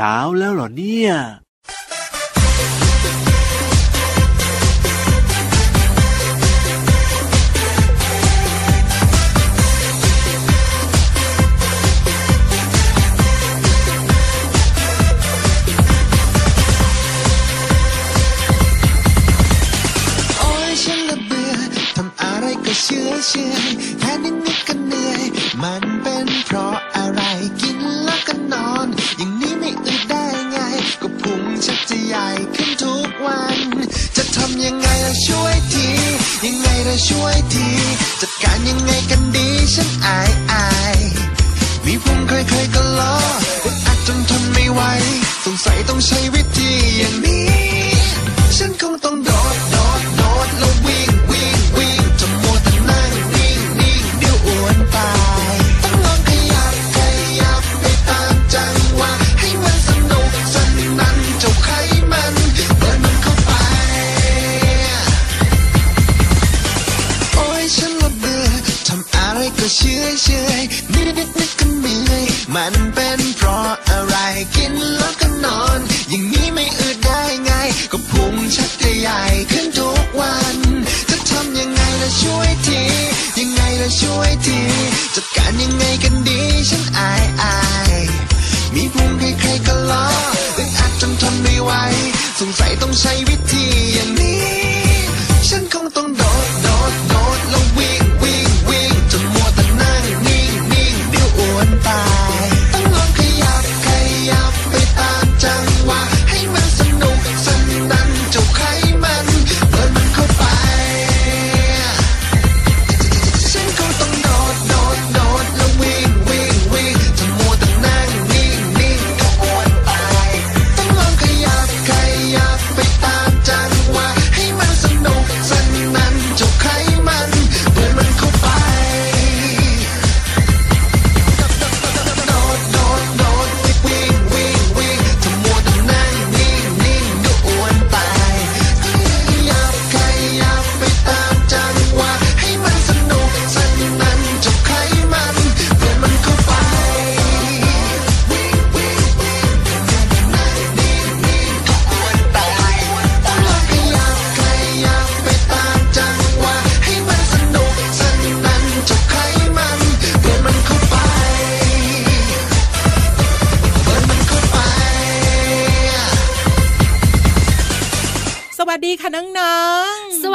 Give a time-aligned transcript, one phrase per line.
[0.00, 1.12] เช้าแล้วเหรอเนี่ย
[36.46, 37.68] ยังไงได้ช่วยที
[38.20, 40.66] จัดการยังไงกันดีฉันอายอา
[40.96, 40.98] ย
[41.86, 43.16] มีพุงเคยเคยก็ล้อ
[43.86, 44.80] อัดจนทนไม่ไหว
[45.44, 47.48] สงสัยต้องใช้วิธีอย่างนี้
[48.56, 48.94] ฉันคง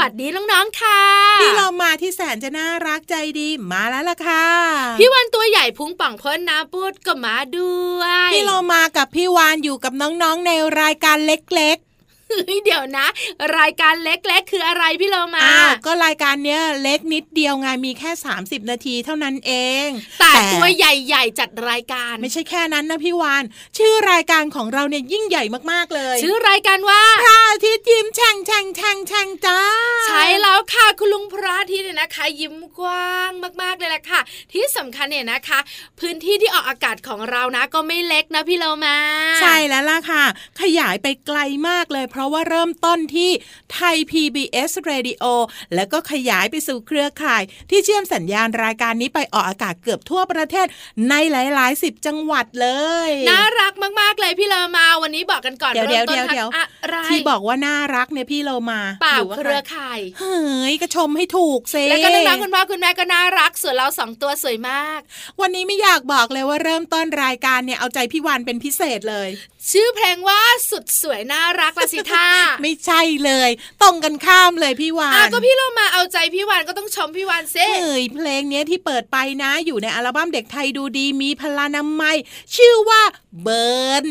[0.03, 4.45] วัสดีน้องๆค่ะๆพี่เรามาที่แสนจะน่ารักใจดีมาแล้วล่ะค่ะ
[4.99, 11.77] พี่วันตัวใหญ่พุงป่องพ้นน้ำปูดก็มาด้วย พี่เรามากับพี่วานอยู่กับน้องๆในรายการเล็ก
[12.29, 13.07] เฮ้ยเดี๋ยวนะ
[13.57, 19.51] รายการเล็กๆ คืออะไรพี่เราๆมาอ้าวก็รายการเนี้ยเล็กนิดเดียวไงมีแค่ 30 นาทีเท่านั้นเอ
[19.85, 19.87] ง
[20.19, 23.43] แต่ตัวใหญ่ๆ จัดรายการ ไม่ใช่แค่นั้นนะพี่วาน
[23.77, 29.59] ชื่อรายการของเราเนี่ยยิ่งใหญ่มากๆเลย ชื่อรายการว่าพระอาทิตย์ยิ้มแฉ่งแฉ่งแฉ่งแฉ่งจ้า
[30.07, 33.31] ใช่ แล้วค่ะคุณลุงพระอาทิตย์เนี่ยนะคะ ยิ้มกว้าง
[33.61, 34.21] มากๆเลยแหละค่ะ
[34.53, 35.59] ที่สำคัญเนี่ยนะคะ
[35.99, 38.95] พื้นที่ที่ออกอากาศของเรานะ ก็ไม่เล็กนะพี่เรามา
[39.41, 40.23] ใช่แล้วล่ะค่ะ
[40.61, 43.29] ขยายไปไกลมากเลย เพราะว่าเริ่มต้นที่
[43.73, 45.23] ไทย PBS Radio
[45.75, 50.67] แล้วก็ขยายไปสู่เครือข่าย ที่เชื่อมสัญญาณรายการนี้ไปออกอากาศเกือบทั่วประเทศ
[51.09, 52.69] ในหลายๆสิบจังหวัดเล
[53.09, 60.33] ยน่ารักมากๆเลยพี่เรามาวันนี้บอกกันก่อนเดี๋ยวริ่มต้นเดี๋ยวเดี๋ยวทำอะไรที่บอกว่าน่ารักเนี่ยพี่โลมาเปล่าหว่าเครือข่ายเฮ้
[60.69, 64.99] ยก็ชมให้ถูกเซแล้วก็น้องๆคุณพ่อคุณแม่ก็น่ารักส่วนเราสองตัวสวยมาก
[65.41, 69.29] วันนี้ไม่อยากบอกเลยว่าเริ่มต้นรายการเนี่ยเอาใจพี่วานเป็นพิเศษเลย
[69.71, 70.39] ชื่อเพลงว่า
[70.69, 72.27] สุดสวยน่ารักละสิท่า
[72.61, 73.49] ไม่ใช่เลย
[73.81, 82.17] ตรงกันข้ามเลยพี่วาอะนก็พี่เรามาเอาใจพี่วานก็ต้องชมพี่วานเซ่เอ้ยเพลงเนี้ยที่เปิดไปนะ อยู่ในอัลบั้มเด็กไทยดูดีมีพลานามัย
[82.55, 83.01] ชื่อว่า
[83.41, 84.07] เบิร์น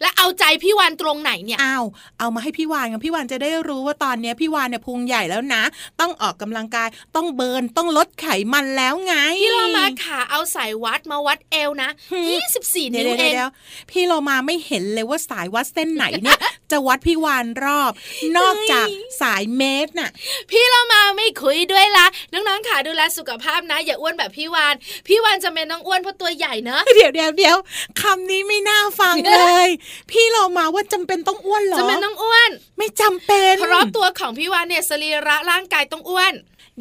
[0.00, 1.84] และเอาใจพี่วานตรงไหนเนี่ยอ้าว
[2.18, 5.62] เอามาให้พี่วานกันพี่วานจะได้รู้ว่าตอนเนี้ยพี่วานเนี่ยพุงใหญ่แล้วนะ
[6.00, 13.50] ต้องออกกำลังกายต้องเบิร์นต้องลดไขมันแล้วไง พี่เรามาขาเอาสายวัดมาวัดเอวนะหืม24เดี๋ยนิ้ววเดี๋ยวเองเดี๋ยว
[13.90, 16.38] พี่เรามาไม่เห็นเลยว่าสายวัดเส้นไหนเนี่ย
[16.70, 17.92] จะวัดพี่วานรอบ
[18.38, 18.86] นอกจาก
[19.20, 20.10] สายเมตรน่ะ
[20.50, 24.74] พี่เรามาไม่คุยด้วยละน้องๆขาดูแลสุขภาพนะ อย่าอ้วนแบบพี่วาน
[25.08, 27.56] พี่วานจะเป็นน้องอ้วนเพราะตัวใหญ่เนอะเดี๋ยวเดี๋ยวเดี๋ยว
[28.00, 29.68] คำนี้ไม่น่าฟังเลย
[30.10, 36.34] พี่เรามาว่าจำเป็นต้องอ้วนเหรอจะเป็นน้องอ้วน ไม่จำเป็น เพราะตัวของพี่วานเนี่ยสรีระร่างกายต้องอ้วน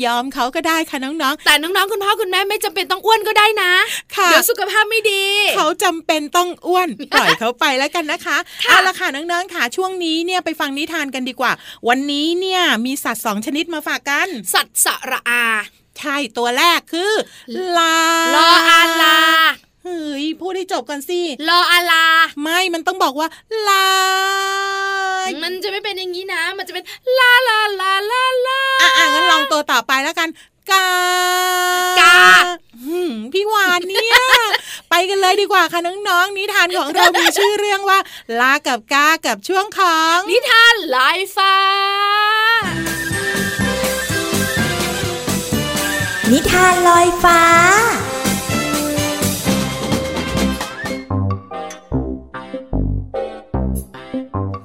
[0.06, 3.72] ยอมเขาก็ได้ค่ะน้องๆ แต่น้องๆคุณพ่อคุณแม่ไม่จำเป็นต้องอ้วนก็ได้นะ
[4.16, 5.24] ค่ะเดี๋ยวสุขภาพไม่ดี
[5.58, 11.52] เขาจำเป็นต้องอ้วนปล่อยเขาไปแล้วกันนะคะค่ะเอาละค่ะน้องๆค่ะช่วงนี้เนี่ยไปฟังนิทานกันดีกว่า
[11.88, 15.44] วันนี้เนี่ยมีสัตว์สองชนิดมาฝากกัน สัตว์สระอา
[16.00, 17.12] ใช่ตัวแรกคือ
[17.78, 17.96] ลา
[18.36, 19.18] ลออาลา
[19.86, 22.06] เฮ้ยพูดให้จบกันสิลออาลา
[22.42, 23.28] ไม่มันต้องบอกว่า
[23.68, 23.88] ลา
[25.44, 26.86] มันจะไม่เป็นอย่างนี้นะ มันจะเป็น
[27.18, 30.30] ลาลาลาลาลาอะอะงั้นลองตัวต่อไปแล้วกัน
[30.72, 30.90] กา
[32.02, 32.18] กา
[32.86, 34.18] หืมพี่วานเนี่ย
[34.90, 38.00] ไปกันเลยดีกว่าค่ะน้องๆ นิทานของเรามีชื่อเรื่องว่า
[38.40, 41.56] ลากับกากับช่วงของ นิทานลอยฟ้า
[46.32, 47.42] นิทานลอยฟ้า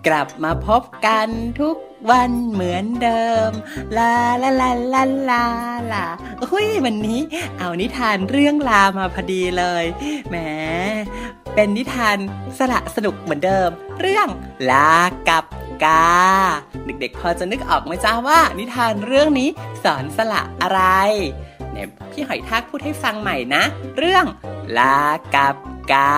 [0.09, 1.29] กลับมาพบกัน
[1.61, 1.77] ทุก
[2.11, 3.51] วันเหมือนเดิม
[3.97, 5.45] ลาลาลาลาลา
[5.93, 6.05] ลา
[6.43, 7.21] อุ้ยวันนี้
[7.59, 9.85] เอานิทานเรื่องลามาพอดีเลย
[10.29, 10.37] แหม
[11.55, 12.19] เป็นนิทาน
[12.59, 13.69] สละสนุกเหมือนเดิม
[14.01, 14.29] เรื่อง
[14.71, 14.93] ลา
[15.29, 15.45] กับ
[15.85, 16.09] กา
[16.85, 19.49] เด็กๆ พอจะนึกออกไหมจ้าว่านิทานเรื่องนี้
[19.85, 20.81] สอนสละอะไร
[21.73, 23.63] เนี่ยพี่หอยทากพูดให้ฟังใหม่นะ
[23.99, 24.25] เรื่อง
[24.79, 24.99] ลา
[25.35, 25.57] กับ
[25.93, 26.13] กา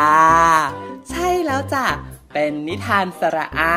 [1.11, 1.85] ใช่แล้วจ้ะ
[2.35, 3.77] เป็นนิทานสระอา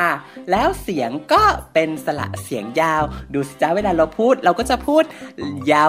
[0.52, 3.04] แล้วเสียงก็เป็นสระเสียงยาว
[3.34, 5.04] ดูสิจ้าเวลาเราพูดเราก็จะพูด
[5.72, 5.86] ยา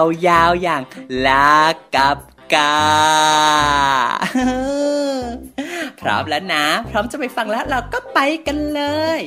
[0.49, 0.81] วๆอย่าง
[1.25, 1.55] ลา
[1.95, 2.17] กับ
[2.53, 2.75] กา
[6.01, 8.81] พร้อมแล้วนะ พร้อมจะไปฟังแล้วเราก็ไปกันเล
[9.17, 9.19] ย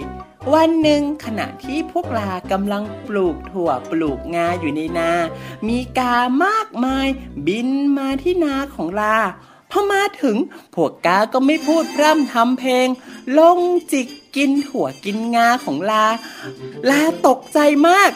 [0.55, 5.11] วันหนึ่งขณะที่พวกลากำลังปลูกถั่วปลูกงาอยู่ในนา
[5.69, 7.06] มีกามากมาย
[7.46, 7.69] บิน
[7.99, 9.19] มาที่นาของลา
[9.70, 10.37] พอมาถึง
[10.75, 12.87] พวกกาก็ไม่พูดพร่ำทำเพลง
[13.39, 13.59] ลง
[13.93, 16.07] จิกกินถั่วกินงาของลา
[16.91, 17.59] ลาตกใจ
[17.89, 18.11] มาก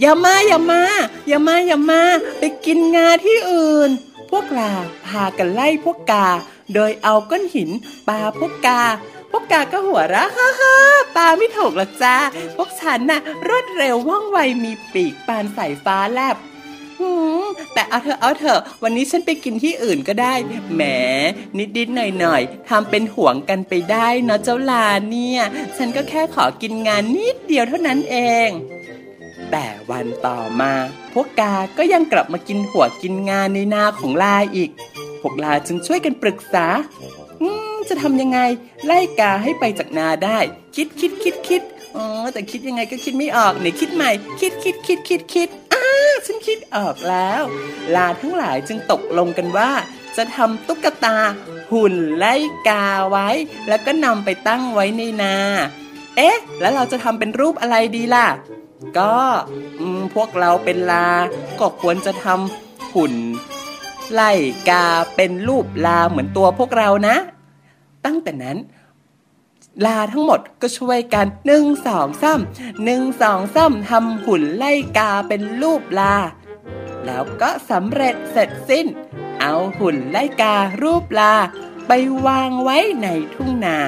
[0.00, 0.82] อย่ามาอย่ามา
[1.28, 2.02] อย่ามาอย่ามา
[2.38, 3.90] ไปกินงาที่อื่น
[4.30, 4.72] พวกลา
[5.06, 6.28] พากันไล่พวกกา
[6.74, 7.70] โดยเอาก้อนหิน
[8.08, 8.82] ปาพวกกา
[9.30, 10.74] พวกกาก็หัวเราะฮ่าฮ่า
[11.16, 12.16] ปาไม่ถูกหรอกจ้า
[12.56, 16.36] พวกฉันน่ะรวดเร็วว่องไวมีปีกปานสายฟ้าแลบ
[17.74, 20.34] แต่เอาเถอะเอาเถอะวันนี้ฉันไปกินที่อื่นก็ได้
[20.74, 20.82] แหม
[21.58, 25.40] นิดนิดหน่อยหน่อยๆทำเป็นห่วงกันไปได้เนาะเจ้าลาเนี่ย
[25.76, 28.16] ฉันก็แค่ขอกินงานนิดเดียวเท่านั้นเอ
[28.46, 28.48] ง
[29.50, 30.72] แต่วันต่อมา
[31.12, 34.70] พวกกาก็ยังกลับมากินหัวกินงานในนาของลาอีก
[35.20, 36.66] พวกลาจึงช่วยกันปรึกษา
[37.88, 38.40] จะทำยังไง
[38.86, 40.38] ไล่กาให้ไปจากนาได้
[40.76, 41.62] คิดคิดคิดคิด
[41.96, 44.10] อ๋อแต่คิดยังไงก็คิดไม่ออกไหนคิดใหม่
[44.40, 45.48] คิดคิดคิดคิดคิด
[46.26, 47.42] ฉันคิดออกแล้ว
[47.94, 49.70] ลาทั้งหลายจึงตกลงกันว่า
[50.16, 51.16] จะทำตุ๊กตา
[51.72, 52.34] หุ่นไล่
[52.68, 53.28] กาไว้
[53.68, 55.36] แล้วก็นำไปตั้งไว้ในนา
[56.16, 58.28] เอ๊ะ แล้วเราจะทำเป็นรูปอะไรดีล่ะ
[58.98, 59.14] ก็
[60.14, 61.08] พวกเราเป็นลา
[61.60, 63.14] ก็ควรจะทำหุ่น
[64.12, 64.32] ไล่
[64.70, 64.86] กา
[65.16, 67.16] เป็นรูปลาเหมือนตัวพวกเรานะ
[68.04, 68.56] ตั้งแต่นั้น
[69.84, 76.14] ลาทั้งหมดก็ช่วยกันหนึ่งสองซ้ำหนึ่งสองซ้ำทำหุ่นไล่กาเป็นรูปลา
[77.04, 78.86] แล้วก็สำเร็จเสร็จสิ้น
[79.40, 81.32] เอาหุ่นไล่การูปลา
[81.86, 81.92] ไป
[82.26, 83.78] วางไว้ในทุ่งนา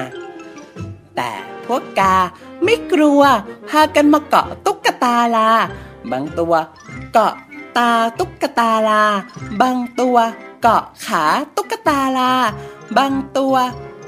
[1.15, 1.31] แต่
[1.65, 2.15] พวกกา
[2.63, 3.21] ไม่กลัว
[3.69, 5.49] พากันมาเกาะตุ๊กตาลา
[6.11, 6.53] บางตัว
[7.13, 7.33] เกาะ
[7.77, 9.03] ตาตุ๊กตาลา
[9.61, 10.17] บางตัว
[10.61, 11.23] เกาะขา
[11.55, 12.31] ตุ๊กตาลา
[12.97, 13.55] บางตัว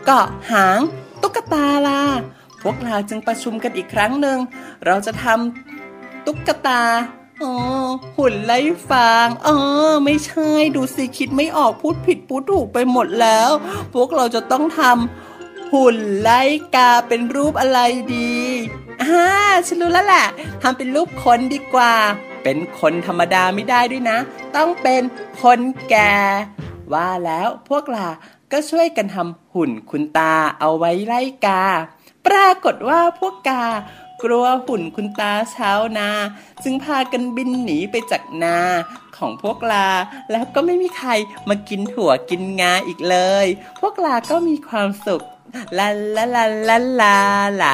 [0.06, 0.80] เกาะหาง
[1.28, 2.02] ตุ๊กตาลา
[2.62, 4.38] พวกเราจึงประชุมกันอีกครั้งหนึ่ง
[4.86, 6.82] เราจะทำตุ๊กตา
[7.44, 7.54] อ๋อ
[8.18, 9.56] หุ่นไล่ฟางอ๋อ
[10.06, 13.50] ไม่ใช่ ดูสิคิดไม่ออกพูดผิดพูดถูกไปหมดแล้ว
[13.94, 16.42] พวกเราจะต้องทำหุ่นไล่
[16.76, 17.80] กาเป็นรูปอะไร
[18.16, 18.36] ดี
[19.02, 19.26] อ่า
[19.68, 20.28] ฉันรู้แล้วแหละ
[20.62, 21.94] ทำเป็นรูปคนดีกว่า
[22.44, 24.18] เป็นคนธรรมดาไม่ได้ด้วยนะ
[24.56, 25.02] ต้องเป็น
[25.42, 26.16] คนแก่
[26.94, 28.08] ว่าแล้วพวกเรา
[28.52, 31.64] ก็ช่วยกันทำหุ่นคุณตาเอาไว้ไล่กา
[32.28, 33.64] ปรากฏว่าพวกกา
[34.24, 36.10] กลัวหุ่นคุณตาเช้านา
[36.64, 38.58] จึงพากันบินหนีไปจากนา
[39.18, 39.90] ของพวกลา
[40.32, 41.12] แล้วก็ไม่มีใคร
[41.50, 43.48] มากินถั่วกินงาอีกเลย
[43.80, 45.24] พวกลาก็มีความสุข
[45.78, 47.16] ลาลาลาลาลา
[47.62, 47.74] ลา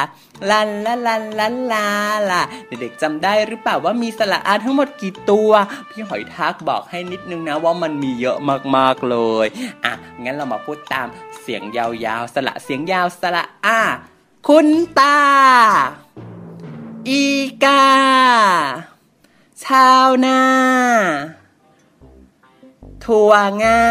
[0.50, 1.86] ลาลาลาลาลา
[2.30, 5.50] ลาเด็กๆจำได้หรือเปล่าว่ามีสระอาทั้งหมดกี่ตัว
[5.88, 8.38] พี่หอยทากบอกให้นิดนึงนะว่ามันมีเยอะ
[8.76, 9.46] มากๆเลย
[9.84, 11.06] อะ งั้นเรามาพูดตาม
[11.40, 11.86] เสียงยา
[12.20, 13.80] วๆ สระเสียงยาวสระอา
[14.48, 15.18] คุณตา
[17.08, 17.24] อี
[17.64, 17.84] กา
[19.64, 20.40] ชาวนา
[23.04, 23.82] ถั่วงา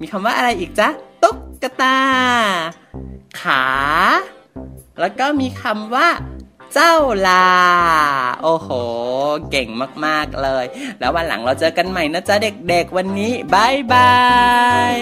[0.00, 0.88] มีคำว่าอะไรอีกจ๊ะ
[1.22, 1.98] ตุ๊กตา
[3.40, 3.64] ขา
[5.00, 6.08] แล้วก็มีคำว่า
[6.74, 6.94] เจ้า
[7.28, 7.48] ลา
[8.42, 8.68] โอ้โห
[9.50, 9.68] เก่ง
[10.06, 10.64] มากๆเลย
[10.98, 14.12] แล้ววันหลังเราเจอกันใหม่นะจ๊ะเด็กๆวันนี้บายบา
[14.92, 14.94] ย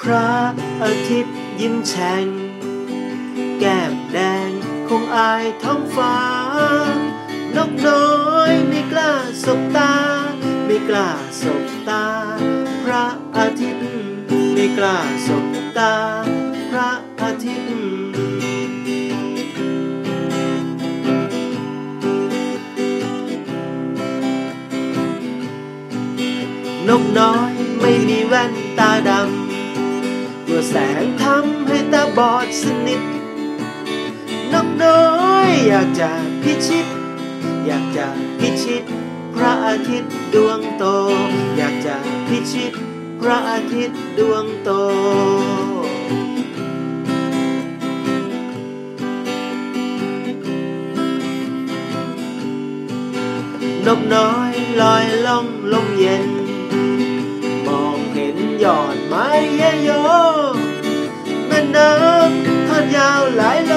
[0.00, 2.26] พระ อาทิตย์ยิ้มแฉ่ง
[3.60, 4.18] แก้มแด
[4.48, 4.50] ง
[4.88, 6.16] คงอายท้องฟ้า
[7.56, 8.08] นกน้อ
[8.50, 9.12] ยไม่กล้า
[9.44, 9.94] สบตา
[10.66, 11.08] ไม่กล้า
[11.42, 12.04] สบตา
[12.84, 13.06] พระ
[13.36, 13.88] อาทิตย์
[14.54, 15.44] ไม่กล้าสบ
[15.78, 15.94] ตา
[16.70, 16.90] พระ
[17.22, 17.78] อาทิตย์
[26.88, 29.47] นกน้อยไม่มีแว่นตาดำ
[30.50, 33.02] ตัวแสงทำให้ตาบอดสนิท
[34.52, 35.02] นกน้อ
[35.48, 36.10] ยอยากจะ
[36.42, 36.86] พิชิต
[37.66, 38.06] อยากจะ
[38.40, 38.82] พิชิต
[39.34, 40.84] พระอาทิตย์ดวงโต
[41.56, 41.96] อยากจะ
[42.28, 42.72] พิชิต
[43.20, 44.70] พระอาทิตย์ดวงโต
[53.86, 56.26] นกน้อยลอยล่องลมเย็น
[57.66, 59.26] มองเห็นยอดไม้
[59.56, 59.90] เยโย
[61.76, 63.74] น้ำทอดยาวหลายโล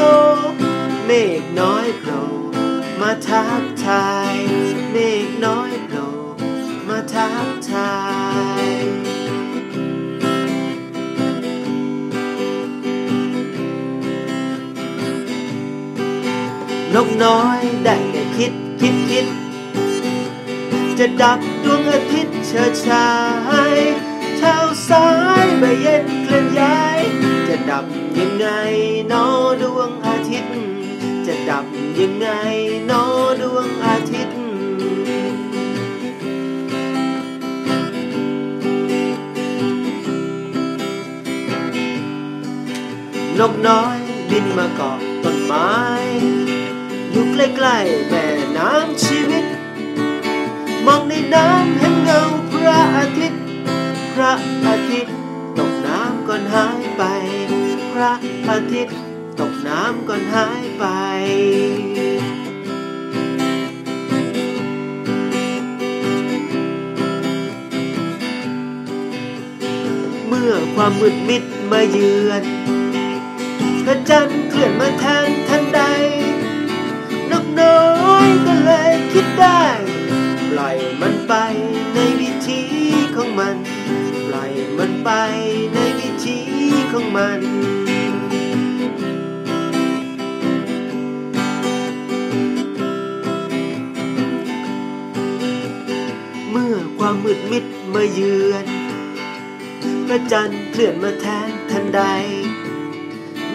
[1.05, 2.21] เมฆน้อยโผล่
[3.00, 4.36] มาทักทาย
[4.91, 6.07] เมฆน้อยโผล่
[6.88, 7.93] มาทักทา
[8.63, 8.67] ย
[16.95, 19.27] นกน้อยได้แต่คิดคิดคิด
[21.00, 23.10] จะดับดวงอาทิตย์เชิดชา
[23.74, 23.75] ย
[24.38, 24.55] เช้า
[24.88, 25.05] สา
[25.43, 27.86] ยใบเย็นเคลื่อนย้าย จะดับ
[28.20, 28.48] ยังไง
[29.12, 29.25] นอ
[29.62, 30.53] ดวงอาทิตย์
[31.25, 31.65] จะดับ
[32.00, 32.27] ยังไง
[32.89, 33.03] นอ
[33.41, 34.38] ดวงอาทิตย์
[43.39, 43.98] นกน้อย
[44.29, 45.72] บินมาเกาะต้นไม้
[47.12, 48.25] อยู่ใกล้ๆแม่
[48.58, 49.46] น้ำชีวิต
[50.86, 53.41] มองในน้ำเห็นเงาพระอาทิตย์
[54.13, 54.34] พระ
[54.65, 55.15] อาทิตย์
[55.58, 57.03] ตกน้ำก่อนหายไป
[58.01, 58.13] ระ
[58.50, 58.98] อาทิตย์
[59.39, 60.86] ตกน้ำก่อนหายไป
[70.27, 72.43] เมื่อความมืดมิดมาเยือน
[73.86, 75.81] พระจันทร์เคลื่อนมาแทนทันใด
[77.31, 77.79] นกน้อ
[78.25, 79.63] ยก็เลยคิดได้
[80.51, 81.34] ปล่อยมันไป
[81.93, 82.62] ในวิธี
[83.15, 83.55] ของมัน
[84.27, 85.10] ปล่อยมันไป
[85.74, 86.39] ในวิธี
[86.91, 87.39] ของมัน
[97.35, 98.65] ดมิดมาเยือน
[100.07, 102.01] พระจันทร์เคลื่อนมาแทนทันใด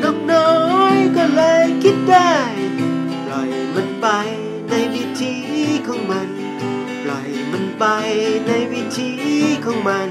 [0.03, 0.53] นกน้อ
[0.95, 2.35] ยก็เลยคิดได้
[3.27, 4.07] ปล่อยมันไป
[4.71, 5.35] ในวิธี
[5.87, 6.29] ของมัน
[7.03, 7.85] ปล่อยมันไป
[8.47, 9.11] ในวิธี
[9.65, 10.11] ของมัน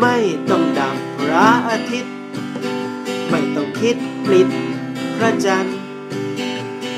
[0.00, 0.16] ไม่
[0.50, 2.14] ต้องดับพระอาทิตย์
[3.30, 4.48] ไม่ต้องคิดปลิด
[5.16, 5.78] พระจันทร์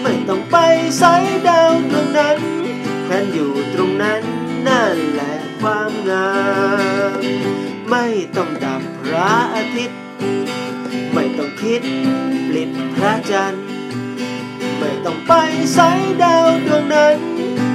[0.02, 0.56] ไม่ต้องไป
[0.98, 1.14] ใส่
[1.48, 2.38] ดาวดวงนั้น
[3.04, 4.22] แควนอยู่ตรงนั้น
[4.66, 6.30] นั่นแหละความงา
[7.18, 7.20] ม
[7.90, 8.04] ไม่
[8.36, 10.00] ต้องดับพระอาทิตย์
[11.12, 11.80] ไม่ต้องคิด
[12.48, 13.64] ปลิดพระจันทร์
[14.78, 15.32] ไม่ต้องไป
[15.74, 15.90] ใส่
[16.22, 17.18] ดาวดวงนั้น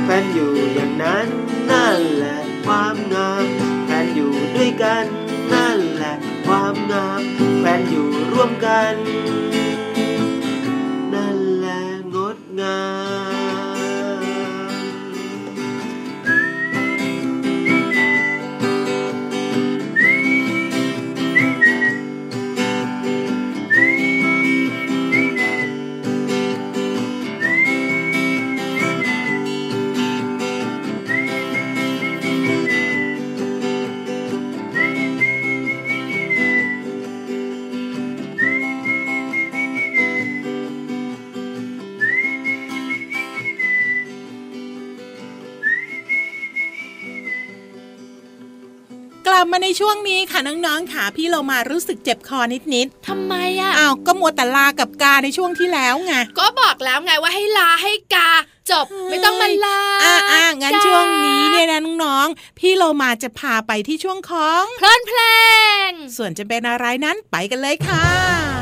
[0.04, 1.28] แฟนอยู่อย่างนั้น
[1.72, 3.46] นั่นแหละความงาม
[3.86, 5.06] แฟนอยู่ด้วยกัน
[5.54, 6.13] นั่นแหละ
[6.46, 7.22] ความงาม
[7.60, 8.94] แฟนอยู่ร่วมกัน
[49.54, 58.32] มาในช่วงนี้ค่ะน้องๆค่ะพี่เรามารู้สึกเจ็บคอนิดทำไมอะๆอ้าวก็มัวแต่ลากับกาในช่วงที่แล้วไงก็บอกแล้วไงว่าให้ลาให้กา
[58.72, 65.20] จบไม่ต้องมาลาอ่าอ่างั้นกาช่วงนี้เนี่ยนะน้องๆพี่เรามาจะพาไปที่ช่วงของเพลินเพล
[65.88, 68.53] ง ส่วนจะเป็นอะไรนั้นไปกันเลยค่ะ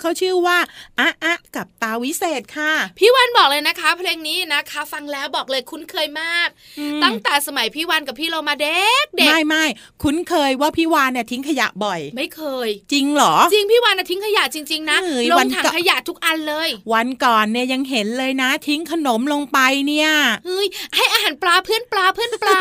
[0.00, 0.58] เนี่ยเขาชื่อว่า
[1.00, 9.64] อะอะกับตาวิเศษค่ะ พี่วันบอกเลยนะคะ เพลงนี้นะคะ ฟังแล้วบอกเลยคุ้นเคยมากอืมตั้งแต่สมัยพี่วันกับพี่เรามาเด็กเด็กไม่ไม่
[10.02, 19.58] คุ้นเคยว่าพี่วานเนี่ยทิ้งขยะบ่อย ไม่เคย จริงเหรอ จริงพี่วันนะทิ้งขยะจริง ๆ นะเอ้ยลวังนถังก่อนขยะทุกอันเลย วันก่อนเนี่ยยังเห็นเลยนะ ทิ้งขนมลงไป
[19.88, 20.10] เนี่ย
[20.46, 22.60] เฮ้ยให้อาหารปลาเพื่อนปลาเพื่อนปลา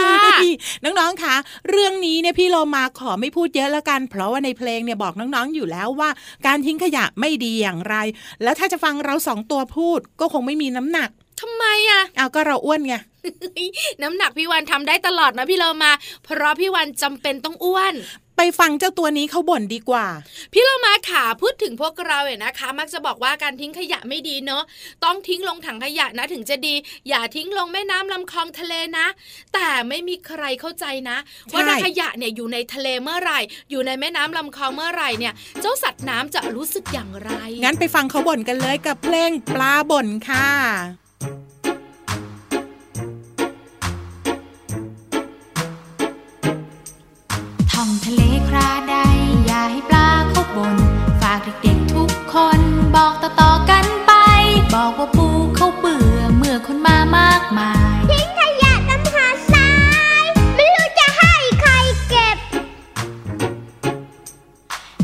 [0.83, 1.35] น้องๆคะ
[1.69, 6.09] เรื่องนี้เนี่ยพี่โลมาขอไม่พูดเยอะแล้วกัน เพราะว่าในเพลงเนี่ยบอกน้องๆอยู่แล้วว่า
[6.45, 7.95] การทิ้งขยะไม่ดีอย่างไร
[8.43, 11.09] แล้วถ้าจะฟังเราสองตัวพูดก็คงไม่มีน้ำหนัก
[11.41, 12.95] ทำไมอะเอาก็เราอ้วนไง
[14.03, 15.91] น้ำหนักพี่วันทำได้ตลอดนะพี่เรามา
[16.23, 17.93] เพราะพี่วันจำเป็นต้องอ้วน
[18.41, 20.07] ไปฟังเจ้าตัวนี้เขาบ่นดีกว่า
[20.53, 24.63] พี่เรามาค่ะพูดถึงพวกเราเนี่ยนะคะ มักจะบอกว่าการทิ้งขยะไม่ดีเนาะ
[25.03, 26.73] ต้องทิ้งลงถังขยะนะถึงจะดี
[27.09, 29.05] อย่าทิ้งลงแม่น้ำลำคลองทะเลนะ
[29.53, 31.17] แต่ไม่มีใครเข้าใจนะ
[31.49, 33.39] ใช่ว่าถ้าขยะเนี่ยอยู่ในทะเลเมื่อไหร่
[33.71, 37.31] อยู่ในแม่น้ำลำคลองเมื่อไหร่เนี่ย เจ้าสัตว์น้ำจะรู้สึกอย่างไร
[37.63, 41.08] งั้นไปฟังเขาบ่นกันเลยกับเพลงปลาบ่นค่ะ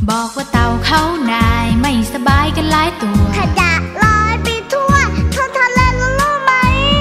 [0.10, 4.94] บอกว่าเต่าเขานายไม่สบายกันหลายตัวขยะลอยไปทั่ว
[5.34, 6.52] ท้องทะเลแล้วรู้ไหม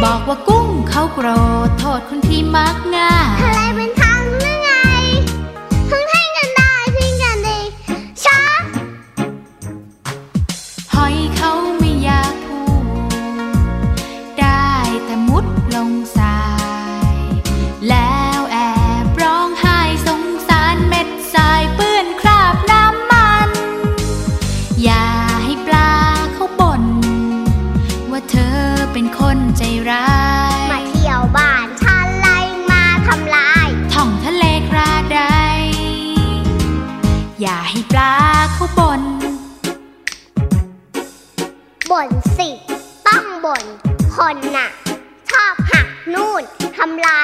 [0.05, 1.29] บอกว่ากุ้งเขาโกร
[1.69, 3.17] ธโทษคนที่มักง่า
[3.63, 3.63] ย
[44.44, 44.70] คนน่ะ
[45.30, 46.42] ชอบหักนู่น
[46.76, 47.20] ทำลา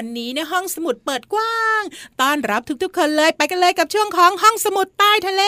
[0.00, 1.82] วันนี้ในห้องสมุดเปิดกว้าง
[2.20, 5.42] ต้อนรับทุกๆคนเลยไปกันเลยกับช่วงของห้องสมุดใต้ทะเล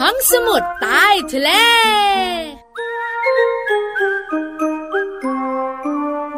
[0.00, 1.50] ห้องสมุดใต้ทะเล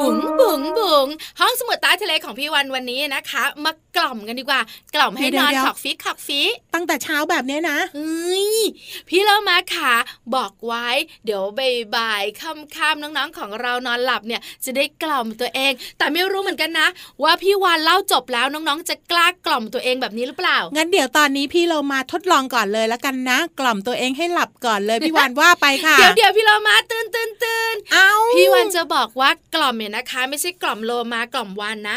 [0.00, 1.06] บุ๋ง บุ๋งบุ๋ง
[1.40, 4.60] ห้องสมุดใต้ทะเลของพี่วันวันนี้นะคะ มากล่อมกันดีกว่า
[4.94, 6.40] กล่อมให้เดี๋นยวอนเดี๋ยวขอกฟิกขอกฟิ
[6.74, 8.48] ตั้งแต่เช้าแบบเนี้ยนะเฮ้ย
[9.08, 9.94] พี่เรามาค่ะ
[10.34, 10.88] บอกไว้
[11.24, 11.42] เดี๋ยว
[11.96, 16.88] บ่ายๆค่ำๆน้องๆของเรานอนหลับเนี่ย จะได้กล่อมตัวเอง แต่ไม่รู้เหมือนกันนะ
[17.22, 31.96] ว่าพี่วานเล่าจบแล้วน้องๆ จะกล้ากล่อมตัวเองแบบนี้หรือเปล่างั้นเดี๋ยวตอนนี้พี่เรามาทดลองก่อนเลยแล้วกันนะ กล่อมตัวเองให้หลับก่อนเลยพี่วานว่าไปค่ะเดี๋ยวเดี๋ยวพี่เรามาตื่นตื่นตื่นเอาพี่วันจะบอกว่ากล่อมเนี่ยนะคะไม่ใช่กล่อมโลมากล่อมวานนะ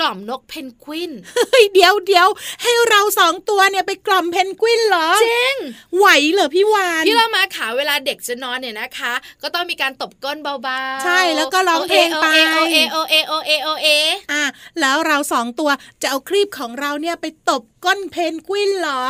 [0.00, 2.28] กล่อมนกเพนกวินเฮ้ยเดี๋ยวเดี๋ยว
[2.62, 5.54] ให้เราสองตัวเนี่ยไปกล่อมเพนกวินเหรอจริง
[5.96, 9.12] ไหวเหรอพี่วานพี่เรามาขาเวลาเด็กจะนอนเนี่ยนะคะ
[9.42, 13.88] ก็ต้องมีการตบก้นเบาๆ ใช่แล้วก็ร้องเพลงไปโอเอโอเอโอเอโอเอ
[14.32, 14.42] อะ
[14.80, 15.70] แล้วเราสองตัว
[16.02, 19.04] จะเอาครีบของเราเนี่ยไปตบก้นเพนกวินเหรอ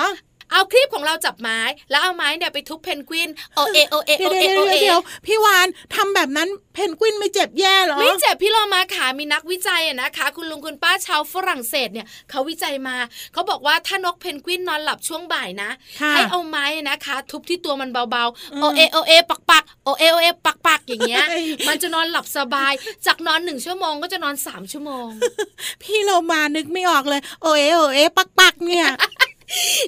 [0.52, 1.58] เอาคลิปของเราจับไม้
[1.90, 12.96] แล้วเอาไม้เนี่ยไปทุบเพนกวินโอเอโอเอเดี๋โอยวเอเดี๋ยวโอเอเดี๋ยวพี่วานทำแบบนั้นเพนกวินไม่เจ็บแย่เหรอไม่เจ็บพี่โลมาขามีนักวิจัยอะนะคะ คุณลุงคุณป้าชาวฝรั่งเศสเนี่ยเขาวิจัยมา
[13.32, 21.24] เขาบอกว่าถ้านกเพนกวินนอนหลับช่วงบ่ายนะค่ะให้เอาไม้นะคะ ทุบที่ตัวมันเบาๆโอเอโอเอปักปักโอเอโอเอปักปักอย่างเงี้ย
[21.68, 22.72] มันจะนอนหลับสบาย
[23.06, 25.08] จากนอนหนึ่งชั่วโมงก็จะนอนสามชั่วโมง
[25.82, 28.86] พี่เรามานึกไม่ออกเลย โอเอโอเอปักปักเนี่ย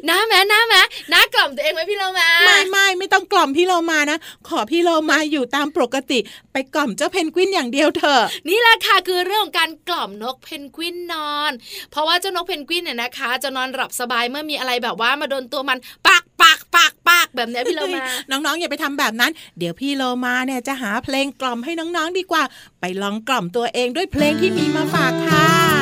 [0.08, 0.80] น้าแม่น้าแม่
[1.12, 6.18] น้ากล่อมตัวเองไหมพี่โลมาไม่ไม่ไม่ต้องกล่อมพี่เรามานะ ขอพี่เรามาอยู่ตามปกติ
[6.52, 11.52] ไปกล่อมเจ้าเพนกวินอย่างเดียวเถอะนี่แหละค่ะคือเรื่องของการกล่อมนกเพนกวินนอน
[11.90, 22.42] เพราะว่าเจ้านกเพนกวินเนี่ยนะคะ จะนอนหลับสบายเมื่อมีอะไรแบบว่ามาโดนตัวมันปากปากปากปากแบบเนี้ยพี่โลมา น้องๆอย่าไปทำแบบนั้น เดี๋ยวพี่โลมาเนี่ยจะหาเพลงกล่อมให้น้องๆดีกว่า
[22.80, 25.81] ไปลองกล่อมตัวเองด้วยเพลงที่มีมาฝากค่ะ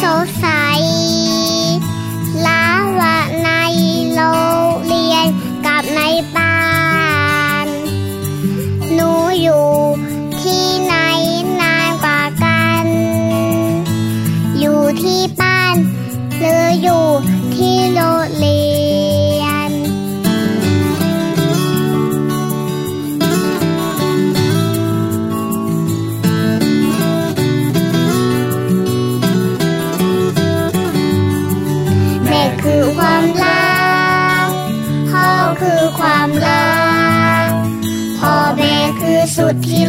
[0.00, 0.57] หนู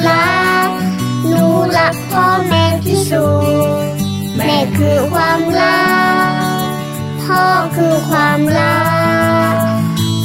[0.09, 0.69] ดที่รัก
[1.27, 1.45] หนู
[1.77, 3.85] รักพ่อแม่ที่สุด
[4.35, 5.83] แม่คือความรั
[6.29, 6.33] ก
[7.23, 7.43] พ่อ
[7.75, 8.79] คือความรั
[9.53, 9.55] ก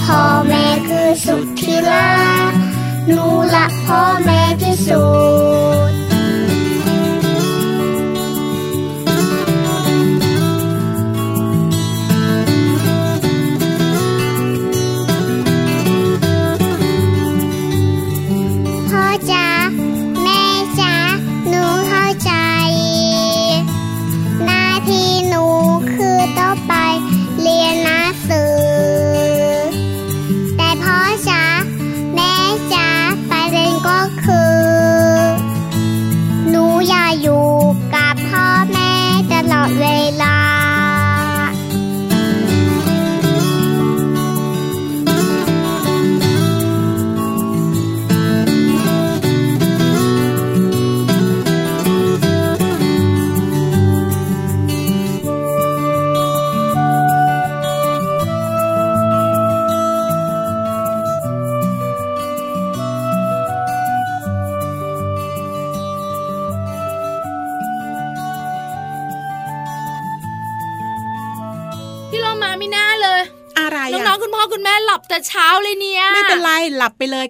[0.05, 2.15] พ่อแม่คือสุดที่รั
[2.51, 2.53] ก
[3.07, 5.03] หนูรักพ่อแม่ที่สุ
[5.53, 5.54] ด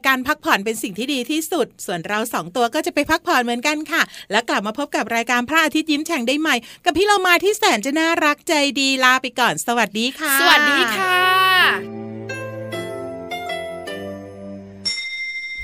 [0.07, 11.19] การพักผ่อนเป็นสิ่งที่ดีที่สุด ส่วนเราสองตัวก็จะไปพักผ่อนเหมือนกันค่ะ แล้วกลับมาพบกับรายการพระอาทิตย์ยิ้มแฉ่งได้ใหม่ กับพี่เรามาที่แสนจะน่ารักใจดีลาไปก่อน สวัสดีค่ะ สวัสดีค่ะ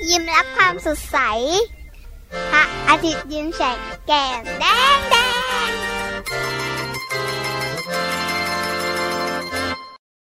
[0.08, 1.18] ยิ้มรับความสดใส
[2.52, 4.64] พระอาทิตย์ยิ้มแฉกแก้มแด
[4.96, 5.16] งแด